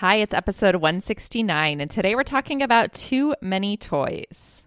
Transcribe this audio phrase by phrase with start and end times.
[0.00, 4.62] Hi, it's episode 169, and today we're talking about too many toys.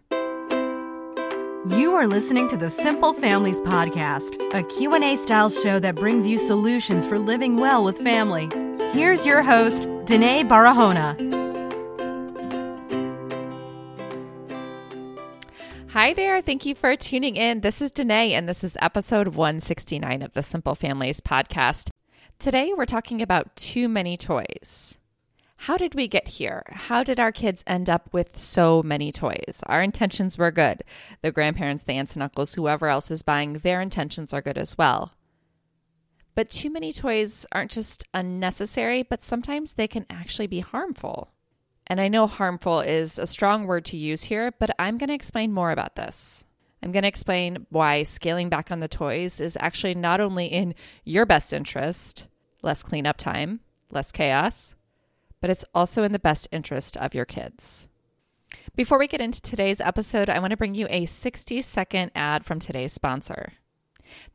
[1.67, 6.39] You are listening to the Simple Families podcast, a Q&A style show that brings you
[6.39, 8.49] solutions for living well with family.
[8.91, 11.13] Here's your host, Danae Barahona.
[15.89, 16.41] Hi there.
[16.41, 17.61] Thank you for tuning in.
[17.61, 21.91] This is Danae, and this is episode 169 of the Simple Families podcast.
[22.39, 24.98] Today, we're talking about too many toys.
[25.63, 26.63] How did we get here?
[26.69, 29.61] How did our kids end up with so many toys?
[29.65, 30.85] Our intentions were good.
[31.21, 34.77] The grandparents, the aunts and uncles, whoever else is buying, their intentions are good as
[34.77, 35.15] well.
[36.33, 41.33] But too many toys aren't just unnecessary, but sometimes they can actually be harmful.
[41.87, 45.13] And I know harmful is a strong word to use here, but I'm going to
[45.13, 46.45] explain more about this.
[46.81, 50.73] I'm going to explain why scaling back on the toys is actually not only in
[51.03, 52.27] your best interest,
[52.61, 53.59] less cleanup time,
[53.91, 54.73] less chaos,
[55.41, 57.87] but it's also in the best interest of your kids.
[58.75, 62.45] Before we get into today's episode, I want to bring you a 60 second ad
[62.45, 63.53] from today's sponsor.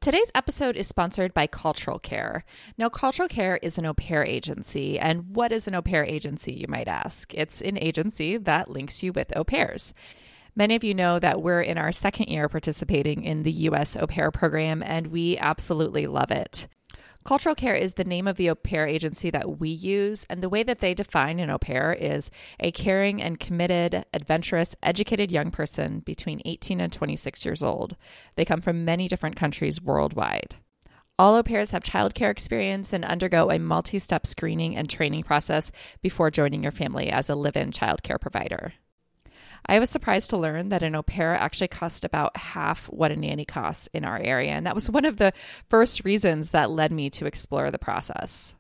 [0.01, 2.45] Today's episode is sponsored by Cultural Care.
[2.79, 4.99] Now, Cultural Care is an au pair agency.
[4.99, 7.35] And what is an au pair agency, you might ask?
[7.35, 9.95] It's an agency that links you with au pairs.
[10.57, 13.97] Many of you know that we're in our second year participating in the U.S.
[13.97, 16.69] au pair program, and we absolutely love it.
[17.25, 20.49] Cultural Care is the name of the au pair agency that we use, and the
[20.51, 25.51] way that they define an au pair is a caring and committed, adventurous, educated young
[25.51, 27.97] person between 18 and 26 years old.
[28.37, 30.57] They come from many different countries worldwide.
[31.19, 35.73] All au pairs have childcare experience and undergo a multi step screening and training process
[36.03, 38.75] before joining your family as a live in childcare provider.
[39.67, 43.17] I was surprised to learn that an au pair actually cost about half what a
[43.17, 44.53] nanny costs in our area.
[44.53, 45.33] And that was one of the
[45.69, 48.55] first reasons that led me to explore the process.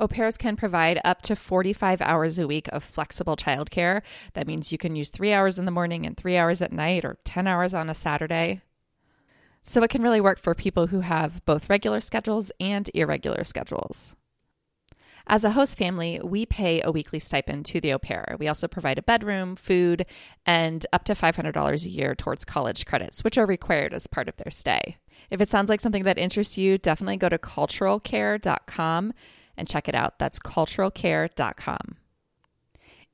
[0.00, 4.02] Au pairs can provide up to 45 hours a week of flexible childcare.
[4.34, 7.04] That means you can use three hours in the morning and three hours at night
[7.04, 8.62] or 10 hours on a Saturday.
[9.62, 14.14] So it can really work for people who have both regular schedules and irregular schedules.
[15.32, 18.36] As a host family, we pay a weekly stipend to the au pair.
[18.38, 20.04] We also provide a bedroom, food,
[20.44, 24.36] and up to $500 a year towards college credits, which are required as part of
[24.36, 24.98] their stay.
[25.30, 29.14] If it sounds like something that interests you, definitely go to culturalcare.com
[29.56, 30.18] and check it out.
[30.18, 31.96] That's culturalcare.com.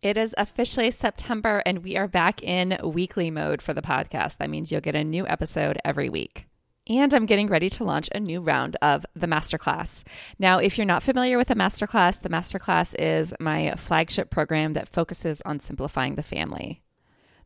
[0.02, 4.38] It is officially September, and we are back in weekly mode for the podcast.
[4.38, 6.47] That means you'll get a new episode every week.
[6.88, 10.04] And I'm getting ready to launch a new round of the Masterclass.
[10.38, 14.88] Now, if you're not familiar with the Masterclass, the Masterclass is my flagship program that
[14.88, 16.82] focuses on simplifying the family.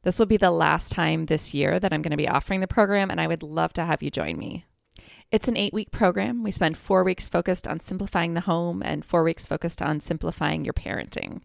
[0.02, 2.68] This will be the last time this year that I'm going to be offering the
[2.68, 4.64] program, and I would love to have you join me.
[5.32, 6.44] It's an eight week program.
[6.44, 10.64] We spend four weeks focused on simplifying the home and four weeks focused on simplifying
[10.64, 11.40] your parenting.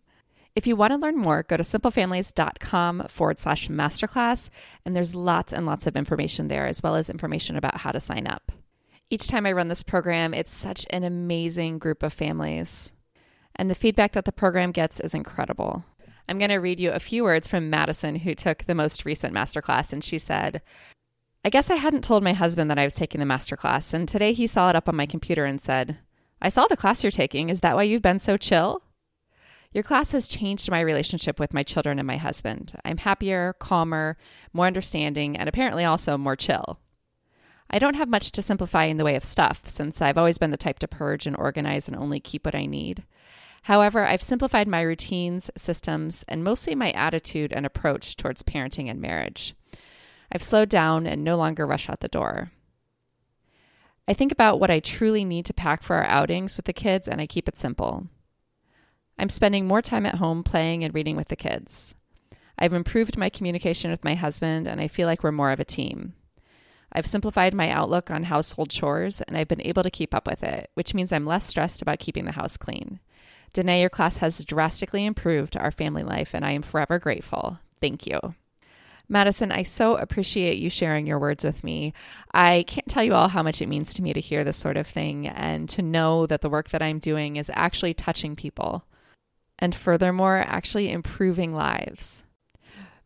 [0.57, 4.50] If you want to learn more, go to simplefamilies.com forward slash masterclass,
[4.84, 8.00] and there's lots and lots of information there, as well as information about how to
[8.00, 8.51] sign up.
[9.12, 12.91] Each time I run this program, it's such an amazing group of families,
[13.56, 15.85] and the feedback that the program gets is incredible.
[16.28, 19.35] I'm going to read you a few words from Madison, who took the most recent
[19.35, 20.63] masterclass, and she said,
[21.45, 24.34] I guess I hadn't told my husband that I was taking the masterclass, and today
[24.34, 26.00] he saw it up on my computer and said,
[26.41, 27.51] I saw the class you're taking.
[27.51, 28.81] Is that why you've been so chill?
[29.73, 32.73] Your class has changed my relationship with my children and my husband.
[32.85, 34.17] I'm happier, calmer,
[34.53, 36.79] more understanding, and apparently also more chill.
[37.69, 40.51] I don't have much to simplify in the way of stuff, since I've always been
[40.51, 43.03] the type to purge and organize and only keep what I need.
[43.63, 49.01] However, I've simplified my routines, systems, and mostly my attitude and approach towards parenting and
[49.01, 49.53] marriage.
[50.31, 52.51] I've slowed down and no longer rush out the door.
[54.07, 57.09] I think about what I truly need to pack for our outings with the kids,
[57.09, 58.07] and I keep it simple.
[59.19, 61.95] I'm spending more time at home playing and reading with the kids.
[62.59, 65.66] I've improved my communication with my husband, and I feel like we're more of a
[65.66, 66.13] team.
[66.91, 70.44] I've simplified my outlook on household chores, and I've been able to keep up with
[70.44, 73.00] it, which means I'm less stressed about keeping the house clean.
[73.53, 77.59] Danae, your class has drastically improved our family life, and I am forever grateful.
[77.81, 78.19] Thank you.
[79.09, 81.94] Madison, I so appreciate you sharing your words with me.
[82.33, 84.75] I can't tell you all how much it means to me to hear this sort
[84.75, 88.86] of thing and to know that the work that I'm doing is actually touching people
[89.59, 92.24] and furthermore, actually improving lives.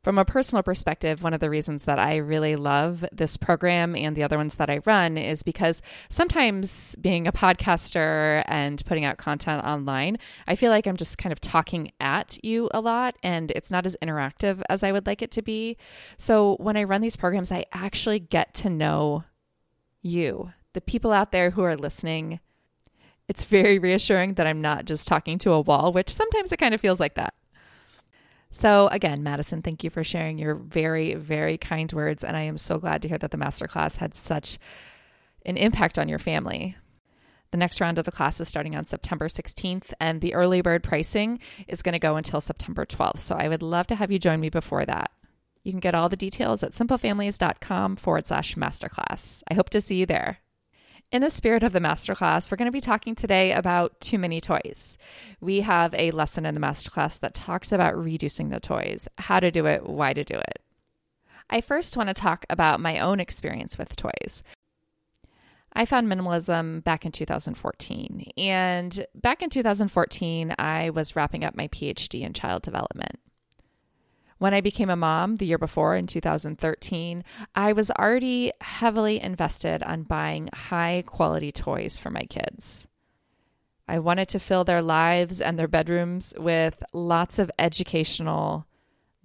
[0.03, 4.15] From a personal perspective, one of the reasons that I really love this program and
[4.15, 9.19] the other ones that I run is because sometimes being a podcaster and putting out
[9.19, 10.17] content online,
[10.47, 13.85] I feel like I'm just kind of talking at you a lot and it's not
[13.85, 15.77] as interactive as I would like it to be.
[16.17, 19.23] So when I run these programs, I actually get to know
[20.01, 22.39] you, the people out there who are listening
[23.31, 26.73] It's very reassuring that I'm not just talking to a wall, which sometimes it kind
[26.73, 27.33] of feels like that.
[28.49, 32.25] So, again, Madison, thank you for sharing your very, very kind words.
[32.25, 34.59] And I am so glad to hear that the masterclass had such
[35.45, 36.75] an impact on your family.
[37.51, 40.83] The next round of the class is starting on September 16th, and the early bird
[40.83, 41.39] pricing
[41.69, 43.19] is going to go until September 12th.
[43.19, 45.09] So, I would love to have you join me before that.
[45.63, 49.41] You can get all the details at simplefamilies.com forward slash masterclass.
[49.49, 50.39] I hope to see you there.
[51.11, 54.39] In the spirit of the masterclass, we're going to be talking today about too many
[54.39, 54.97] toys.
[55.41, 59.51] We have a lesson in the masterclass that talks about reducing the toys, how to
[59.51, 60.61] do it, why to do it.
[61.49, 64.41] I first want to talk about my own experience with toys.
[65.73, 68.31] I found minimalism back in 2014.
[68.37, 73.19] And back in 2014, I was wrapping up my PhD in child development.
[74.41, 77.23] When I became a mom the year before in 2013,
[77.53, 82.87] I was already heavily invested on buying high quality toys for my kids.
[83.87, 88.65] I wanted to fill their lives and their bedrooms with lots of educational,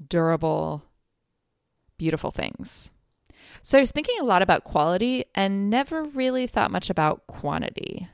[0.06, 0.82] durable,
[1.96, 2.90] beautiful things.
[3.62, 8.06] So I was thinking a lot about quality and never really thought much about quantity,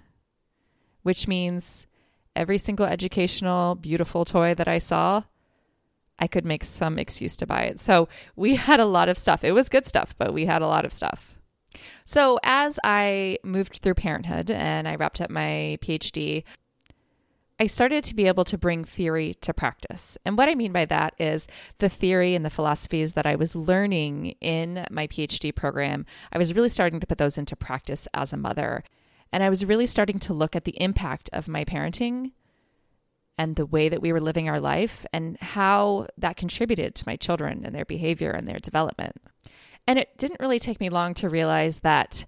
[1.02, 1.88] which means
[2.36, 5.24] every single educational, beautiful toy that I saw
[6.18, 7.80] I could make some excuse to buy it.
[7.80, 9.44] So we had a lot of stuff.
[9.44, 11.38] It was good stuff, but we had a lot of stuff.
[12.04, 16.44] So as I moved through parenthood and I wrapped up my PhD,
[17.58, 20.18] I started to be able to bring theory to practice.
[20.24, 21.46] And what I mean by that is
[21.78, 26.54] the theory and the philosophies that I was learning in my PhD program, I was
[26.54, 28.82] really starting to put those into practice as a mother.
[29.32, 32.32] And I was really starting to look at the impact of my parenting
[33.38, 37.16] and the way that we were living our life and how that contributed to my
[37.16, 39.16] children and their behavior and their development.
[39.86, 42.26] And it didn't really take me long to realize that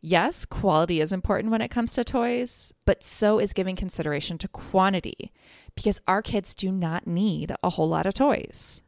[0.00, 4.48] yes, quality is important when it comes to toys, but so is giving consideration to
[4.48, 5.32] quantity
[5.74, 8.82] because our kids do not need a whole lot of toys.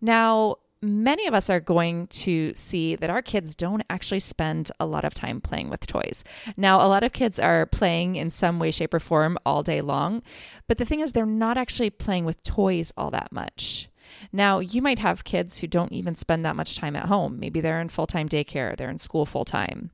[0.00, 4.86] Now, many of us are going to see that our kids don't actually spend a
[4.86, 6.22] lot of time playing with toys.
[6.56, 9.80] Now, a lot of kids are playing in some way, shape, or form all day
[9.80, 10.22] long,
[10.68, 13.88] but the thing is, they're not actually playing with toys all that much.
[14.32, 17.40] Now, you might have kids who don't even spend that much time at home.
[17.40, 19.90] Maybe they're in full time daycare, they're in school full time.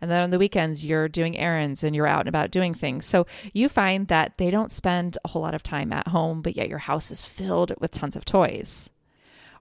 [0.00, 3.06] And then on the weekends, you're doing errands and you're out and about doing things.
[3.06, 6.56] So you find that they don't spend a whole lot of time at home, but
[6.56, 8.90] yet your house is filled with tons of toys.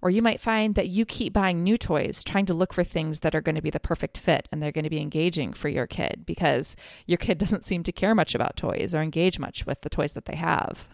[0.01, 3.19] Or you might find that you keep buying new toys, trying to look for things
[3.19, 5.69] that are going to be the perfect fit and they're going to be engaging for
[5.69, 6.75] your kid because
[7.05, 10.13] your kid doesn't seem to care much about toys or engage much with the toys
[10.13, 10.87] that they have.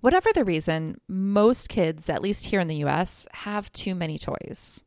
[0.00, 4.82] Whatever the reason, most kids, at least here in the US, have too many toys.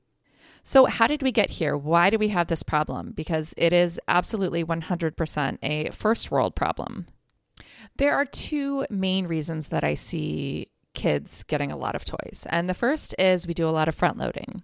[0.61, 1.77] So, how did we get here?
[1.77, 3.11] Why do we have this problem?
[3.11, 7.05] Because it is absolutely 100% a first world problem.
[7.97, 12.45] There are two main reasons that I see kids getting a lot of toys.
[12.49, 14.63] And the first is we do a lot of front loading.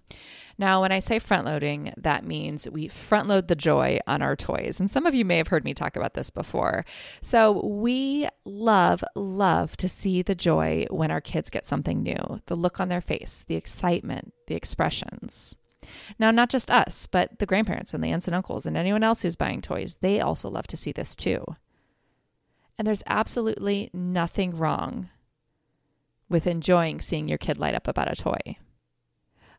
[0.58, 4.36] Now, when I say front loading, that means we front load the joy on our
[4.36, 4.78] toys.
[4.80, 6.84] And some of you may have heard me talk about this before.
[7.20, 12.56] So we love, love to see the joy when our kids get something new the
[12.56, 15.56] look on their face, the excitement, the expressions.
[16.18, 19.22] Now, not just us, but the grandparents and the aunts and uncles and anyone else
[19.22, 21.44] who's buying toys, they also love to see this too.
[22.78, 25.08] And there's absolutely nothing wrong
[26.32, 28.56] with enjoying seeing your kid light up about a toy.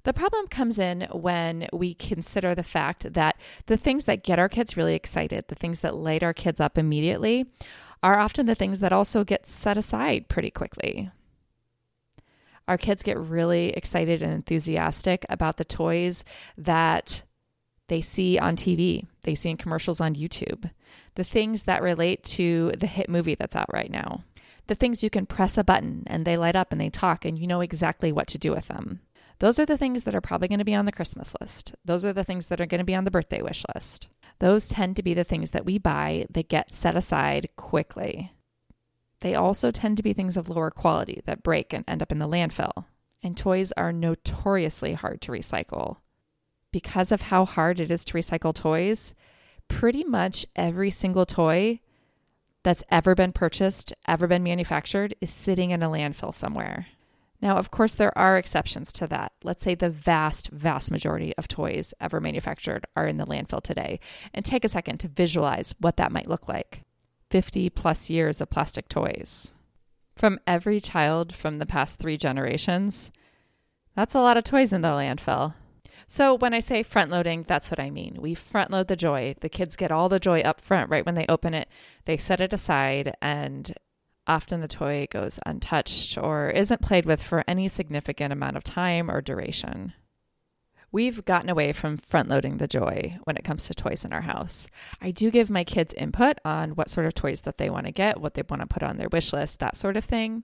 [0.03, 3.38] The problem comes in when we consider the fact that
[3.68, 6.77] the things that get our kids really excited, the things that light our kids up
[6.77, 7.46] immediately,
[8.01, 11.10] are often the things that also get set aside pretty quickly.
[12.68, 16.25] Our kids get really excited and enthusiastic about the toys
[16.58, 17.24] that
[17.88, 20.70] they see on TV, they see in commercials on YouTube,
[21.15, 24.24] the things that relate to the hit movie that's out right now
[24.67, 27.38] the things you can press a button and they light up and they talk and
[27.38, 29.01] you know exactly what to do with them.
[29.39, 31.75] Those are the things that are probably going to be on the Christmas list.
[31.84, 34.08] Those are the things that are going to be on the birthday wish list.
[34.39, 38.32] Those tend to be the things that we buy that get set aside quickly.
[39.20, 42.20] They also tend to be things of lower quality that break and end up in
[42.20, 42.86] the landfill.
[43.22, 45.98] And toys are notoriously hard to recycle.
[46.72, 49.13] Because of how hard it is to recycle toys,
[49.67, 51.79] pretty much every single toy
[52.63, 56.88] that's ever been purchased, ever been manufactured, is sitting in a landfill somewhere.
[57.41, 59.34] Now, of course, there are exceptions to that.
[59.43, 64.00] Let's say the vast, vast majority of toys ever manufactured are in the landfill today.
[64.34, 66.84] And take a second to visualize what that might look like
[67.32, 69.53] 50 plus years of plastic toys.
[70.15, 73.12] From every child from the past three generations,
[73.93, 75.53] that's a lot of toys in the landfill.
[76.13, 78.17] So, when I say front loading, that's what I mean.
[78.20, 79.34] We front load the joy.
[79.41, 81.67] The kids get all the joy up front right when they open it.
[82.05, 83.74] They set it aside, and
[84.27, 89.10] often the toy goes untouched or isn't played with for any significant amount of time
[89.10, 89.93] or duration.
[90.91, 94.22] We've gotten away from front loading the joy when it comes to toys in our
[94.22, 94.67] house.
[95.01, 97.91] I do give my kids input on what sort of toys that they want to
[97.91, 100.43] get, what they want to put on their wish list, that sort of thing.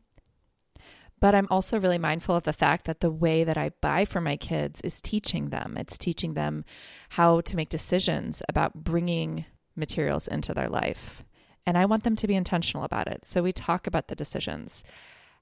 [1.19, 4.21] But I'm also really mindful of the fact that the way that I buy for
[4.21, 5.75] my kids is teaching them.
[5.77, 6.63] It's teaching them
[7.09, 9.45] how to make decisions about bringing
[9.75, 11.23] materials into their life.
[11.65, 13.25] And I want them to be intentional about it.
[13.25, 14.83] So we talk about the decisions.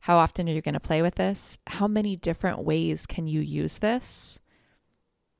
[0.01, 1.59] How often are you going to play with this?
[1.67, 4.39] How many different ways can you use this?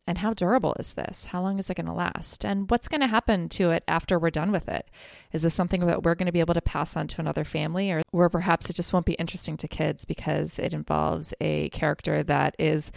[0.07, 1.25] And how durable is this?
[1.25, 2.45] How long is it going to last?
[2.45, 4.89] And what's going to happen to it after we're done with it?
[5.33, 7.91] Is this something that we're going to be able to pass on to another family,
[7.91, 12.23] or, or perhaps it just won't be interesting to kids because it involves a character
[12.23, 12.89] that is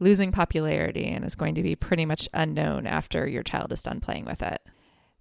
[0.00, 4.00] losing popularity and is going to be pretty much unknown after your child is done
[4.00, 4.60] playing with it?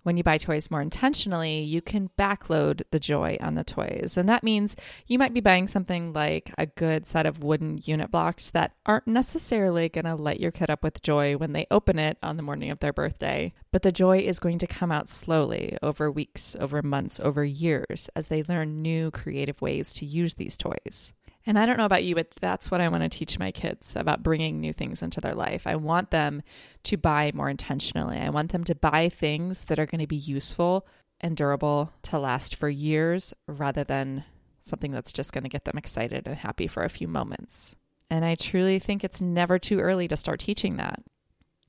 [0.08, 4.16] When you buy toys more intentionally, you can backload the joy on the toys.
[4.16, 4.74] And that means
[5.06, 9.06] you might be buying something like a good set of wooden unit blocks that aren't
[9.06, 12.44] necessarily going to light your kid up with joy when they open it on the
[12.44, 13.54] morning of their birthday.
[13.74, 18.10] But the joy is going to come out slowly over weeks, over months, over years
[18.16, 21.12] as they learn new creative ways to use these toys.
[21.48, 23.96] And I don't know about you, but that's what I want to teach my kids
[23.96, 25.66] about bringing new things into their life.
[25.66, 26.44] I want them
[26.84, 28.18] to buy more intentionally.
[28.18, 30.86] I want them to buy things that are going to be useful
[31.22, 34.25] and durable to last for years rather than
[34.62, 37.77] something that's just going to get them excited and happy for a few moments.
[38.10, 41.01] And I truly think it's never too early to start teaching that.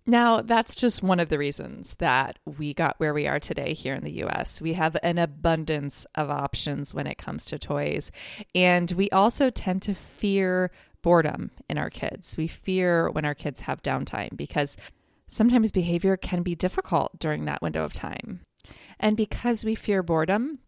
[0.08, 3.94] Now, that's just one of the reasons that we got where we are today here
[3.94, 4.58] in the US.
[4.58, 8.10] We have an abundance of options when it comes to toys.
[8.54, 10.70] And we also tend to fear
[11.02, 12.38] boredom in our kids.
[12.38, 14.78] We fear when our kids have downtime because
[15.28, 18.40] sometimes behavior can be difficult during that window of time.
[18.98, 20.60] And because we fear boredom,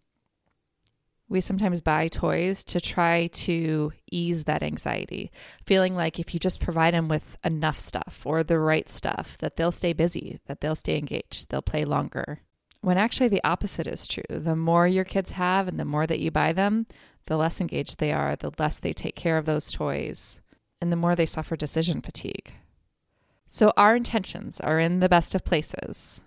[1.30, 5.30] we sometimes buy toys to try to ease that anxiety,
[5.64, 9.54] feeling like if you just provide them with enough stuff or the right stuff, that
[9.54, 12.40] they'll stay busy, that they'll stay engaged, they'll play longer.
[12.80, 14.24] When actually the opposite is true.
[14.28, 16.86] The more your kids have and the more that you buy them,
[17.26, 20.40] the less engaged they are, the less they take care of those toys,
[20.80, 22.54] and the more they suffer decision fatigue.
[23.46, 26.20] So, our intentions are in the best of places.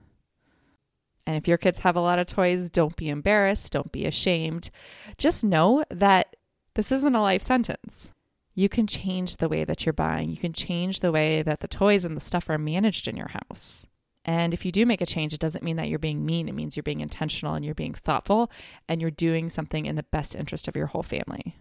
[1.26, 4.70] And if your kids have a lot of toys, don't be embarrassed, don't be ashamed.
[5.18, 6.36] Just know that
[6.76, 8.12] this isn't a life sentence.
[8.56, 11.68] You can change the way that you're buying, you can change the way that the
[11.68, 13.88] toys and the stuff are managed in your house.
[14.26, 16.48] And if you do make a change, it doesn't mean that you're being mean.
[16.48, 18.50] It means you're being intentional and you're being thoughtful
[18.88, 21.58] and you're doing something in the best interest of your whole family.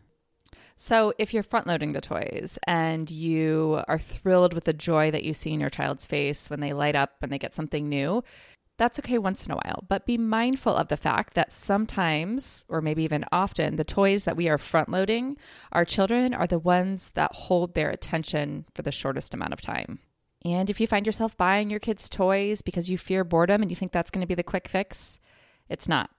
[0.76, 5.23] So, if you're front loading the toys and you are thrilled with the joy that
[5.23, 8.25] you see in your child's face when they light up and they get something new,
[8.83, 12.81] that's okay once in a while, but be mindful of the fact that sometimes, or
[12.81, 15.37] maybe even often, the toys that we are front loading,
[15.71, 20.01] our children are the ones that hold their attention for the shortest amount of time.
[20.45, 23.77] And if you find yourself buying your kids' toys because you fear boredom and you
[23.77, 25.21] think that's going to be the quick fix,
[25.69, 26.11] it's not.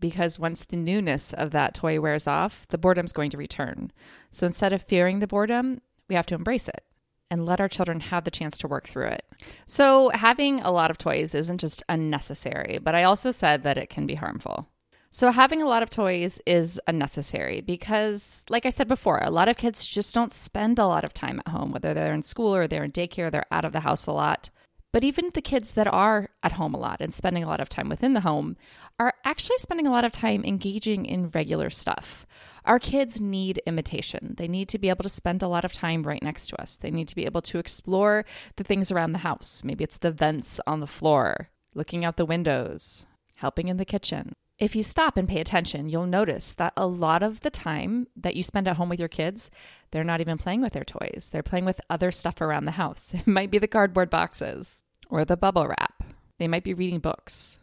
[0.00, 3.92] Because once the newness of that toy wears off, the boredom's going to return.
[4.32, 6.82] So instead of fearing the boredom, we have to embrace it
[7.30, 9.24] and let our children have the chance to work through it.
[9.66, 13.90] So, having a lot of toys isn't just unnecessary, but I also said that it
[13.90, 14.68] can be harmful.
[15.10, 19.48] So, having a lot of toys is unnecessary because, like I said before, a lot
[19.48, 22.54] of kids just don't spend a lot of time at home, whether they're in school
[22.54, 24.50] or they're in daycare, they're out of the house a lot.
[24.92, 27.68] But even the kids that are at home a lot and spending a lot of
[27.68, 28.56] time within the home
[28.98, 32.26] are actually spending a lot of time engaging in regular stuff.
[32.64, 34.34] Our kids need imitation.
[34.36, 36.76] They need to be able to spend a lot of time right next to us.
[36.76, 38.24] They need to be able to explore
[38.56, 39.62] the things around the house.
[39.64, 44.32] Maybe it's the vents on the floor, looking out the windows, helping in the kitchen.
[44.58, 48.36] If you stop and pay attention, you'll notice that a lot of the time that
[48.36, 49.50] you spend at home with your kids,
[49.90, 51.28] they're not even playing with their toys.
[51.30, 53.12] They're playing with other stuff around the house.
[53.14, 56.02] It might be the cardboard boxes or the bubble wrap.
[56.38, 57.60] They might be reading books.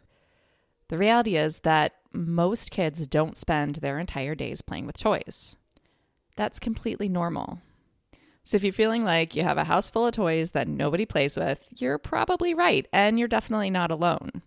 [0.94, 5.56] The reality is that most kids don't spend their entire days playing with toys.
[6.36, 7.58] That's completely normal.
[8.44, 11.36] So, if you're feeling like you have a house full of toys that nobody plays
[11.36, 14.42] with, you're probably right, and you're definitely not alone.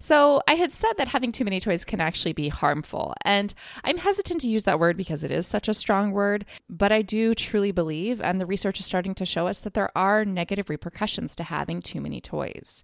[0.00, 3.52] So, I had said that having too many toys can actually be harmful, and
[3.84, 7.02] I'm hesitant to use that word because it is such a strong word, but I
[7.02, 10.70] do truly believe, and the research is starting to show us, that there are negative
[10.70, 12.82] repercussions to having too many toys.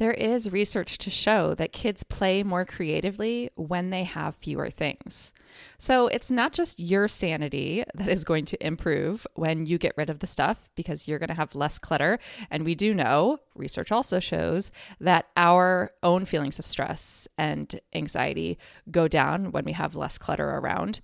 [0.00, 5.34] There is research to show that kids play more creatively when they have fewer things.
[5.78, 10.08] So it's not just your sanity that is going to improve when you get rid
[10.08, 12.18] of the stuff because you're going to have less clutter.
[12.50, 18.56] And we do know, research also shows, that our own feelings of stress and anxiety
[18.90, 21.02] go down when we have less clutter around.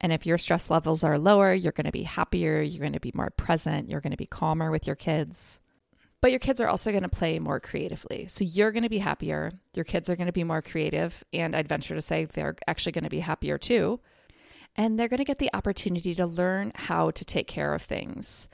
[0.00, 3.00] And if your stress levels are lower, you're going to be happier, you're going to
[3.00, 5.60] be more present, you're going to be calmer with your kids.
[6.22, 8.26] But your kids are also going to play more creatively.
[8.28, 9.52] So you're going to be happier.
[9.74, 11.24] Your kids are going to be more creative.
[11.32, 14.00] And I'd venture to say they're actually going to be happier too.
[14.76, 18.48] And they're going to get the opportunity to learn how to take care of things.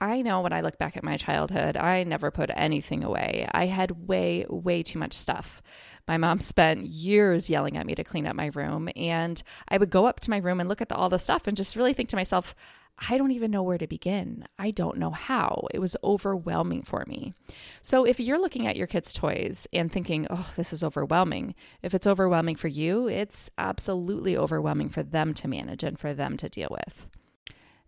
[0.00, 3.48] I know when I look back at my childhood, I never put anything away.
[3.52, 5.62] I had way, way too much stuff.
[6.06, 8.88] My mom spent years yelling at me to clean up my room.
[8.96, 11.46] And I would go up to my room and look at the, all the stuff
[11.46, 12.54] and just really think to myself,
[12.98, 14.46] I don't even know where to begin.
[14.58, 15.66] I don't know how.
[15.74, 17.34] It was overwhelming for me.
[17.82, 21.94] So, if you're looking at your kids' toys and thinking, oh, this is overwhelming, if
[21.94, 26.48] it's overwhelming for you, it's absolutely overwhelming for them to manage and for them to
[26.48, 27.08] deal with.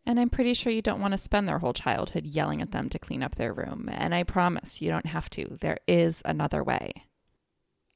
[0.04, 2.88] And I'm pretty sure you don't want to spend their whole childhood yelling at them
[2.90, 3.88] to clean up their room.
[3.90, 5.58] And I promise you don't have to.
[5.60, 6.92] There is another way.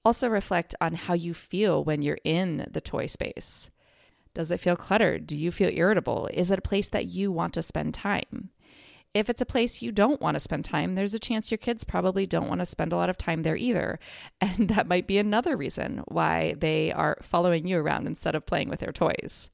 [0.05, 3.71] Also, reflect on how you feel when you're in the toy space.
[4.35, 5.27] Does it feel cluttered?
[5.27, 6.29] Do you feel irritable?
[6.33, 8.51] Is it a place that you want to spend time?
[9.13, 11.83] If it's a place you don't want to spend time, there's a chance your kids
[11.83, 13.99] probably don't want to spend a lot of time there either.
[14.41, 18.69] And that might be another reason why they are following you around instead of playing
[18.69, 19.51] with their toys.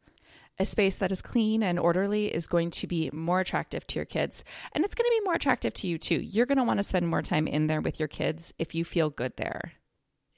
[0.59, 4.07] A space that is clean and orderly is going to be more attractive to your
[4.07, 4.43] kids,
[4.73, 6.17] and it's going to be more attractive to you too.
[6.17, 8.85] You're going to want to spend more time in there with your kids if you
[8.85, 9.73] feel good there,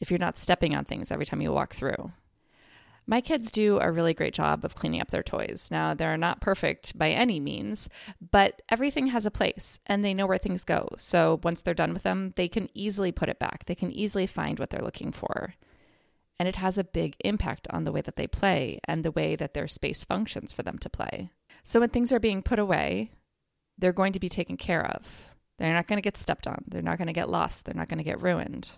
[0.01, 2.13] if you're not stepping on things every time you walk through.
[3.11, 5.69] My kids do a really great job of cleaning up their toys.
[5.71, 7.89] Now, they're not perfect by any means,
[8.31, 10.91] but everything has a place and they know where things go.
[10.99, 13.65] So once they're done with them, they can easily put it back.
[13.65, 15.55] They can easily find what they're looking for.
[16.39, 19.37] And it has a big impact on the way that they play and the way
[19.37, 21.31] that their space functions for them to play.
[21.63, 23.11] So when things are being put away,
[23.79, 25.31] they're going to be taken care of.
[25.59, 26.63] They're not going to get stepped on.
[26.69, 27.65] They're not going to get lost.
[27.65, 28.71] They're not going to get ruined.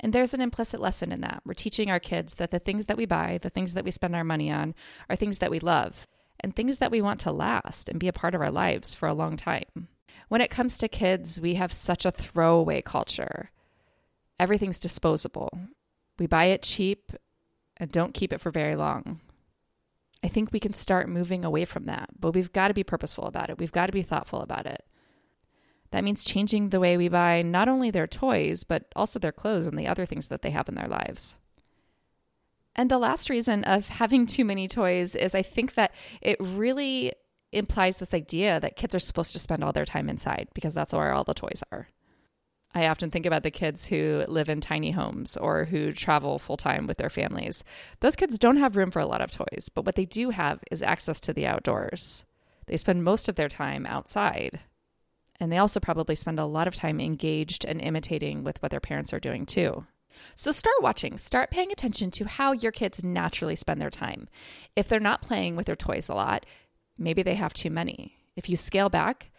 [0.00, 1.42] And there's an implicit lesson in that.
[1.44, 4.14] We're teaching our kids that the things that we buy, the things that we spend
[4.14, 4.74] our money on,
[5.10, 6.06] are things that we love
[6.40, 9.08] and things that we want to last and be a part of our lives for
[9.08, 9.88] a long time.
[10.28, 13.50] When it comes to kids, we have such a throwaway culture.
[14.38, 15.50] Everything's disposable.
[16.18, 17.12] We buy it cheap
[17.76, 19.20] and don't keep it for very long.
[20.22, 23.24] I think we can start moving away from that, but we've got to be purposeful
[23.24, 23.58] about it.
[23.58, 24.84] We've got to be thoughtful about it.
[25.90, 29.66] That means changing the way we buy not only their toys, but also their clothes
[29.66, 31.36] and the other things that they have in their lives.
[32.76, 37.12] And the last reason of having too many toys is I think that it really
[37.52, 40.92] implies this idea that kids are supposed to spend all their time inside because that's
[40.92, 41.88] where all the toys are.
[42.74, 46.58] I often think about the kids who live in tiny homes or who travel full
[46.58, 47.64] time with their families.
[48.00, 50.60] Those kids don't have room for a lot of toys, but what they do have
[50.70, 52.24] is access to the outdoors.
[52.66, 54.60] They spend most of their time outside.
[55.40, 58.80] And they also probably spend a lot of time engaged and imitating with what their
[58.80, 59.84] parents are doing too.
[60.34, 64.28] So start watching, start paying attention to how your kids naturally spend their time.
[64.74, 66.44] If they're not playing with their toys a lot,
[66.96, 68.14] maybe they have too many.
[68.36, 69.30] If you scale back,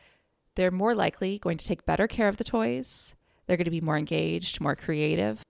[0.55, 3.15] they're more likely going to take better care of the toys.
[3.45, 5.41] They're going to be more engaged, more creative.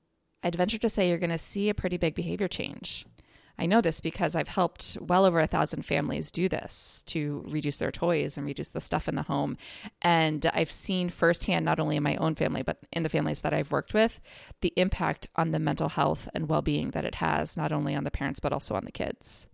[0.44, 3.06] I'd venture to say you're going to see a pretty big behavior change.
[3.60, 7.78] I know this because I've helped well over a thousand families do this to reduce
[7.78, 9.58] their toys and reduce the stuff in the home.
[10.02, 13.54] And I've seen firsthand, not only in my own family, but in the families that
[13.54, 14.22] I've worked with,
[14.62, 18.06] the impact on the mental health and well being that it has, not only on
[18.06, 19.46] the parents, but also on the kids.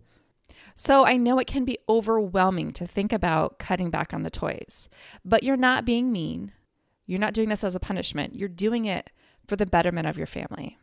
[0.76, 4.88] So I know it can be overwhelming to think about cutting back on the toys,
[5.24, 6.52] but you're not being mean.
[7.06, 8.36] You're not doing this as a punishment.
[8.36, 9.10] You're doing it
[9.48, 10.78] for the betterment of your family.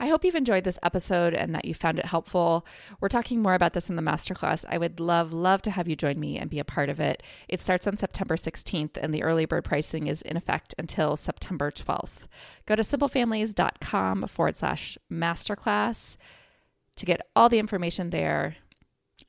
[0.00, 2.66] I hope you've enjoyed this episode and that you found it helpful.
[3.00, 4.64] We're talking more about this in the masterclass.
[4.66, 7.22] I would love, love to have you join me and be a part of it.
[7.48, 11.70] It starts on September 16th, and the early bird pricing is in effect until September
[11.70, 12.26] 12th.
[12.64, 16.16] Go to simplefamilies.com forward slash masterclass
[16.96, 18.56] to get all the information there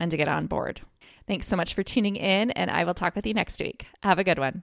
[0.00, 0.80] and to get on board.
[1.28, 3.86] Thanks so much for tuning in, and I will talk with you next week.
[4.02, 4.62] Have a good one.